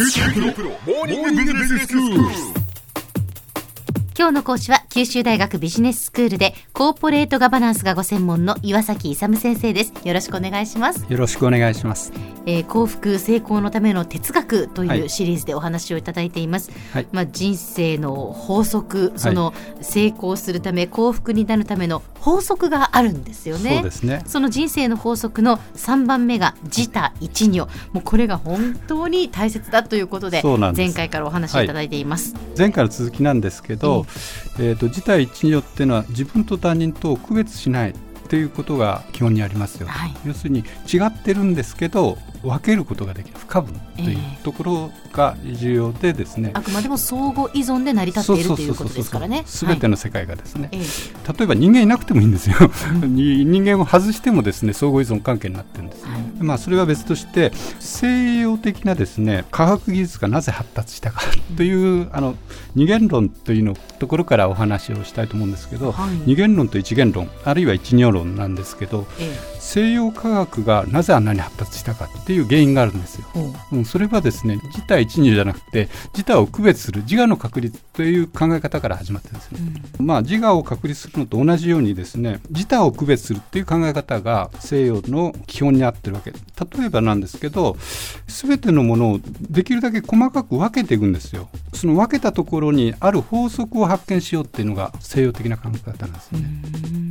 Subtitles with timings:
[0.00, 0.06] 今
[4.28, 9.92] 日の講師は九州大学ビジネススクールでコーポレートガバナンスがご専門の岩崎勇先生です。
[10.04, 12.12] よろしくお願いします、よろしくお願いします。
[12.46, 15.00] えー幸福成功のための哲学とはい。
[15.00, 17.08] いうシリーズでお話をいただいています、はい。
[17.10, 23.76] まあ人生の法則その成功するため幸福になるための法則があるんですよね。
[23.76, 24.22] そうですね。
[24.26, 27.66] その人生の法則の3番目が自他一如。
[27.92, 30.42] もうこれが本当に大切だということで
[30.76, 31.66] 前回からお話しい。
[31.66, 34.04] ただいています、前回の続きなんですけど、
[34.58, 37.94] えー、と自体一如っていうのは自分と他人とを区別しない
[38.28, 40.14] っていうことが基本にありますよ、はい。
[40.26, 43.38] 要するに違ってるんですけど分けることができる。
[43.38, 49.44] 不可分というええところが重要でですね、あくまでも相互依存で成り立っているということですからね。
[49.46, 50.82] すべての世界がですね、はい。
[50.82, 52.56] え例えば人間いなくてもいいんですよ。
[53.06, 56.20] に 人間を外してもですね相互依存関係になってるんです、はい。
[56.40, 61.22] まあそれは別として西洋的なですね科学技術がなぜ発達したか
[61.56, 62.34] というあの
[62.74, 66.10] 二元論というのところからお話をしたいと思うんですけど、はい。
[66.26, 69.58] 二元論と一元論あるいは一如論なんですけどええ。
[69.60, 73.26] 西洋科学がなぜあんなに発達したかっていう原因があるんですよ。
[73.72, 73.76] う。
[73.76, 79.58] うん、それはですね自体一如じゃなくて自他を区別する自我の確立という考え方から始まってるんですね。
[79.98, 86.30] まあ、自我を確立するのと同じようにですね自他を区別するっていう考え方が西洋の基本にあってるわけ。
[86.30, 86.38] で
[86.78, 87.76] 例えばなんですけど
[88.26, 91.48] 全てのものをできるだけ細かく分けていくんですよ。
[91.74, 96.48] その分けたところにある法則を発見しようっていうのが西洋的な考え方なんですよね、
[96.94, 97.07] うん、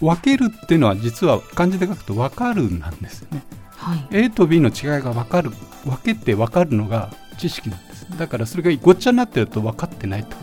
[0.00, 3.42] 分けるっていうのは実は漢字で書くと分かるなんですよね。
[3.76, 4.08] はい。
[4.12, 5.50] A と B の違いが分かる。
[5.84, 8.06] 分けて分かるのが知識なんです。
[8.18, 10.40] だからそれがごっちゃになってると分かってないってこ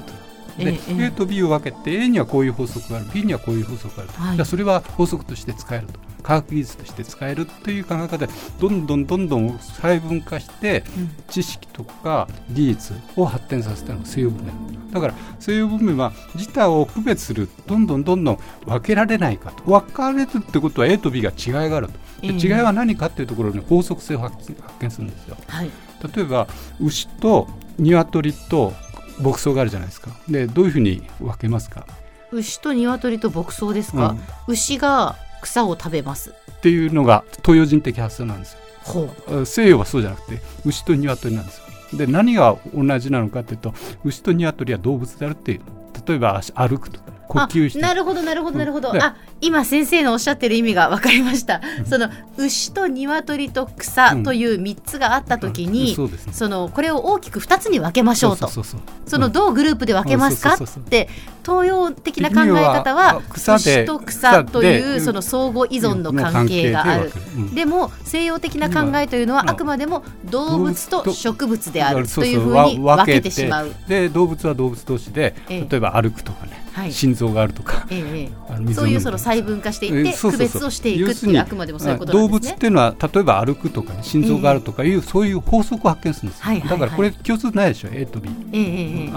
[0.57, 3.07] とで、ええ A と B を分けて A にはこういう法則がある。
[3.13, 4.35] B にはこういう法則がある、はい。
[4.35, 5.99] じゃあそれは法則として使えると。
[6.21, 11.11] 科学技術として使えるという考え方でどんどんどんどん細分化してうん。
[11.27, 19.63] 知識とか技術を発展させたのが西洋文明だから西洋文明は自他を区別するどんどんどんどん分けられないかと。
[19.63, 21.93] 分かれるってことは A と B が違いがあると。
[22.27, 25.35] 違いは何かっていうところに法則性を発発見するんですよ。
[25.47, 25.71] はい。
[26.15, 26.47] 例えば
[26.79, 27.47] 牛と
[27.79, 28.73] 鶏と
[29.19, 30.11] 牧草があるじゃないですか。
[30.29, 31.85] でどういうふうに分けますか？
[32.31, 34.15] 牛と鶏と牧草ですか、
[34.47, 36.33] 牛が草を食べます。
[36.51, 38.59] っていうのが東洋人的発想なんですよ。
[38.83, 39.41] ほう。
[39.41, 41.63] あ西洋はそうじゃなくて牛と鶏なんですよ
[41.97, 43.73] で何が同じなのかっていうと
[44.03, 45.61] 牛と鶏は動物であるっていう
[46.07, 47.12] 例えば足歩くとか。
[47.33, 47.83] 呼吸して。
[47.83, 55.95] あなるほどなるほどなるほど、であ今先生のおっしゃってる意味が分かりました、その牛と鶏と草という3つがあった時に、うん。
[55.95, 56.17] そね。
[56.31, 58.47] そのこれを大きく2つに分けましょうと。
[58.47, 60.57] そのどうグループで分けますかっ
[60.89, 61.09] て
[61.45, 67.11] 東洋的な考え方は牛と草というその相互依存の関係がある。
[67.53, 73.31] でも西洋的な考えというのはうんあくまでも動物と植物であるというふうにわ分けて。
[73.31, 73.71] しまう。
[73.87, 75.67] で動物は動物同士でええ。
[75.69, 82.51] 例えば歩くとかね、はい心臓があるとかええそういうその細分化していって区別をしていくっていうあくまでもそういうことな動んですね。
[82.51, 89.11] 物っていうのは例えば歩くとか、ね、心臓があるとかいう、そういう法則を発見するんですよ、はいだからこれ共通ないでしょ A と B、ええ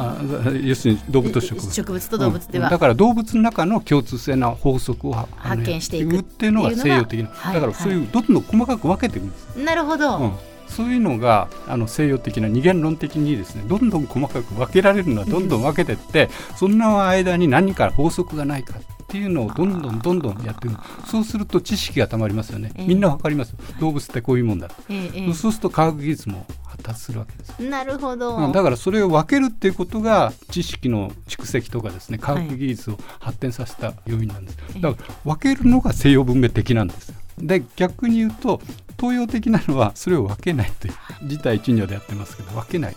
[0.62, 1.72] え要するに動物と植物。
[1.72, 2.70] 植物と動物では、うん。
[2.70, 10.32] だから動物の中の共通性の法則を発見していくっていうのが西洋的な、はいだからそういうどんどん細かく分けていくんです、なるほど、うん
[10.68, 18.74] そういうのがあの西洋的な二元論的にですねどんどん細かく分けられるのはどんどん分けてって、そんな間に何か法則がないか
[19.06, 20.76] っていうのをどんどんどんどんやっていく
[21.06, 22.86] そうすると知識がたまりますよね、ええ。
[22.86, 23.54] みんな分かります。
[23.80, 27.54] 動物ってこういうもんだ、えええそうすると科学技術も発達するわけです。
[27.60, 38.60] えなるほど、うんだからそれを分けるっていうことが知識の蓄積とかですね科学技術を発展させた要因なんです、いだから分けるのが西洋文明的なんですよで逆に言うと
[38.98, 42.96] 東洋的なのはそれを分けないという自体一如でやってますけど分けない。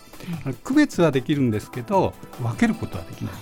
[0.64, 3.34] 区別はできるんですけど分けることはできない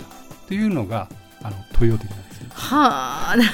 [0.48, 0.54] と。
[0.54, 1.08] いうのが
[1.42, 2.48] あの東洋的なんですね。
[2.52, 3.50] はあなる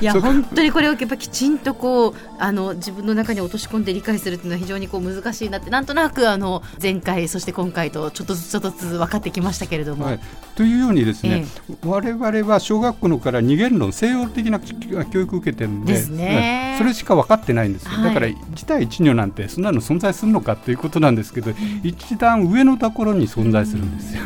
[0.00, 10.20] いやそ本当にこれをやっぱきちんとこうあの自分の中に落とし込んで理解するっていうのは非常にこう難しいなってなんとなくあの前回そして今回とちょっとずつちょっとずつ分かってきましたけれども、はい、
[10.54, 11.46] というようにですね、
[11.84, 16.74] 我々は小学校のから二元論西洋的な教育を受けてるんでですね。
[16.74, 18.04] うんそれしか分かってないんですよ、はい。
[18.04, 21.52] だから一対一如なんてそんなの存在するのかということなんですけど、
[21.82, 24.22] 一段上のところに存在するんですよ。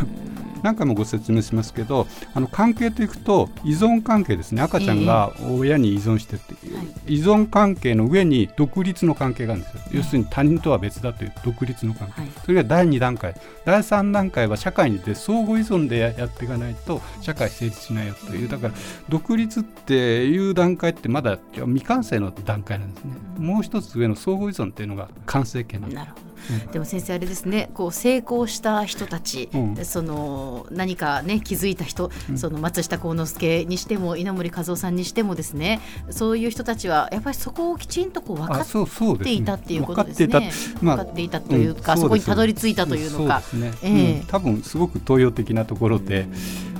[0.65, 4.63] 何回もご説明しますけどあの関係といくと依存関係ですね。
[4.63, 6.55] 赤ちゃんが親に依存してって、
[7.07, 12.31] 依存関係の上に独立の関係があるんですよ、要するに他人とは別だという独立の関係、はい。
[12.45, 13.35] それが第2段階。
[13.67, 18.49] 第3段階は社会に出相互依存でややっていかないと社会成立しないよという。
[18.49, 18.75] だから
[19.11, 23.13] 独立っていう段階ってまだ未完成の段階なんですね。
[23.39, 26.05] もう一つ上の相互依存っていうのが完成形なんです
[26.73, 35.81] でも先生あれですねこう成功した人たち、うん、その何かね気づいた人、うん、その松下幸之助にしても稲森和夫さんにしてもですね
[36.11, 40.27] そういう人たちはやっぱりそこをきちんとこう分かっていたっていうことですね。
[40.27, 43.43] 分かっていた,、まあ、分かっていたというか、そこにたどり着いたというのか。
[43.53, 43.73] ね。
[43.83, 46.27] えー多分すごく東洋的なところで。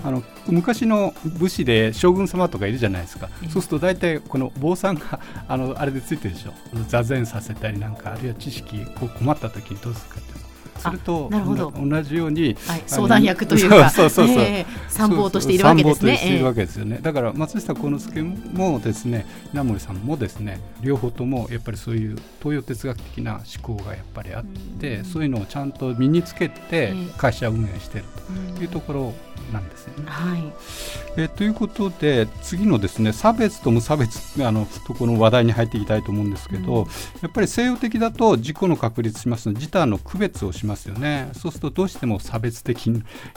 [0.05, 5.19] あの昔の武士で将軍様とかいるじゃないですか、そうすると大体この坊さんが
[5.49, 6.53] あのあれでついてるでしょ。
[6.89, 10.34] 座禅させたりなんかあるいは知識こう困った時にどうするかって
[10.85, 16.37] すると同じように、はい、相談役というか そうそうそう、えー、参謀としているわけですね。
[16.37, 16.99] いるわけですよね。
[17.03, 24.45] だから松下幸之助もですね稲森さんもですね両方ともやっぱりそういう東洋哲学的な思考がやっぱりあっ
[24.81, 28.07] て、そういうのをちゃんと身につけて会社運営している
[28.57, 29.15] というところ
[29.53, 30.05] なんですよね。
[30.07, 30.43] はい、
[31.17, 36.87] えということで次のですね差別と無差別あのところの話題に入っていきたいと思うんですけど、うん、
[37.23, 41.29] やっぱり西洋的だと自己の確立しますので自他の区別をしますよね。
[41.33, 42.91] そうするとどうしても差別的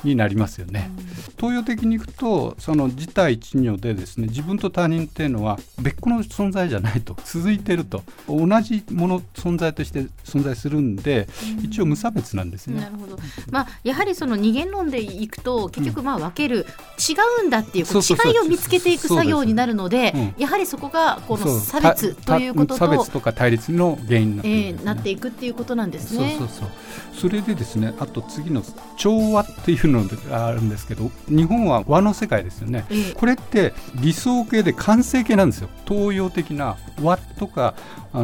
[0.03, 0.89] になりますよね。
[0.97, 1.05] うん、
[1.37, 7.15] 東洋的にいくとその自他一如でですね自分と他人っていうのは別個の存在じゃないと。
[7.23, 8.03] 続いてると。
[8.27, 11.27] 同じもの存在として存在するんで、
[11.59, 12.81] うん、一応無差別なんですね。
[12.81, 13.17] なるほど。
[13.51, 16.65] まあやはりその二元論でいくと結局まあ分ける、
[16.97, 26.35] 違うんだっていう違いを見つけていく作業になるので、やはりそこがこの差別ということと差別とか対立の原因になって,、えー、なっていくっていうことなんですね。
[26.37, 26.69] そうそうそう
[27.27, 28.63] それでですねあと次の
[28.95, 35.69] 調和っていうのがあるんですけど日本は和の世界ですよね、えー、これって理想形で完成形なんですよ。
[35.85, 37.75] 東洋的な和とか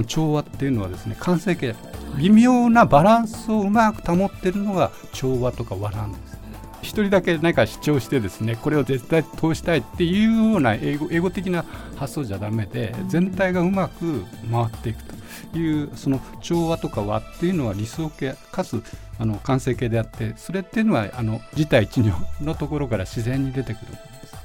[0.07, 1.75] 調和っていうのはですね完成形。
[2.17, 6.37] 微妙なバランスをうまく保っているのが調和とか和なんです。
[6.81, 11.65] 一人だけ何か主張してですねこれを絶対通したいっていうような英語英語的な
[11.97, 15.12] 発想じゃダメで全体がうまく回っていくと
[15.53, 18.83] いうその調和とか和っていうのは理想形かつ
[19.19, 23.97] あの完成形であってそれっていうのはあの自体一如のところから自然に出てくるで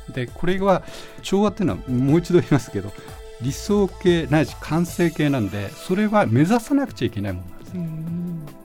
[0.06, 0.12] す。
[0.12, 0.82] でこれは
[1.22, 2.92] 調和っていうのはもう一度言いますけど
[3.40, 8.04] 理想形ないし完成形なんでそれは目指さなくちゃいけないものなん
[8.44, 8.58] です。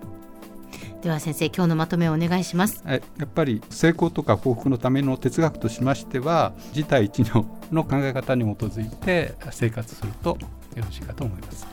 [1.03, 10.37] では先生今日のまとめをお願いしますやっぱり成功とか幸福のための哲学としましては自体一如の考え方に基づいて生活すると
[10.77, 11.67] よろしいかと思います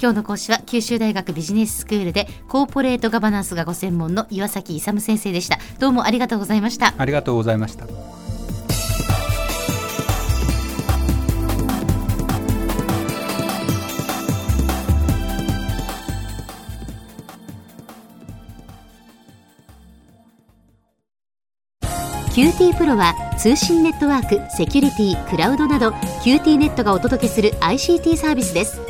[0.00, 5.58] 今日の講師は九州大学ビジネススクールでコーポレートガバナンスがご専門の岩崎勇先生でした。
[5.78, 6.94] どうもありがとうございました。
[6.96, 7.86] ありがとうございました。
[22.32, 25.90] QT プロは通信ネットワーク、セキュリティ、クラウドなど
[26.24, 28.89] QT ネットがお届けする ICT サービスです